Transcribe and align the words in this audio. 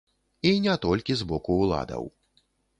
І 0.51 0.53
не 0.63 0.75
толькі 0.85 1.19
з 1.21 1.29
боку 1.33 1.61
ўладаў. 1.61 2.13